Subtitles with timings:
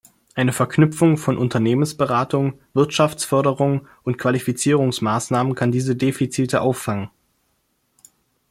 [0.33, 7.11] Eine Verknüpfung von Unternehmensberatung, Wirtschaftsförderung und Qualifizierungsmaßnahmen kann diese Defizite auffangen.